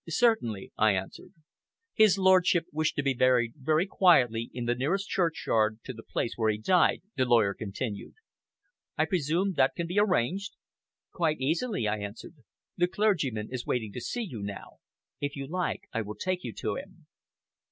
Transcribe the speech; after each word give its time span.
"Certainly," 0.09 0.71
I 0.77 0.93
answered. 0.95 1.31
"His 1.93 2.17
Lordship 2.17 2.65
wished 2.71 2.95
to 2.95 3.03
be 3.03 3.13
buried 3.13 3.53
very 3.57 3.85
quietly 3.85 4.49
in 4.51 4.65
the 4.65 4.73
nearest 4.73 5.07
churchyard 5.07 5.79
to 5.83 5.93
the 5.93 6.01
place 6.01 6.33
where 6.35 6.49
he 6.49 6.57
died," 6.57 7.03
the 7.17 7.23
lawyer 7.25 7.53
continued. 7.53 8.15
"I 8.97 9.05
presume 9.05 9.53
that 9.57 9.75
can 9.75 9.85
be 9.85 9.99
arranged." 9.99 10.55
"Quite 11.13 11.39
easily," 11.39 11.87
I 11.87 11.99
answered. 11.99 12.33
"The 12.75 12.87
clergyman 12.87 13.49
is 13.51 13.67
waiting 13.67 13.93
to 13.93 14.01
see 14.01 14.23
you 14.23 14.41
now; 14.41 14.77
if 15.19 15.35
you 15.35 15.45
like 15.45 15.83
I 15.93 16.01
will 16.01 16.15
take 16.15 16.43
you 16.43 16.51
to 16.53 16.77
him." 16.77 17.05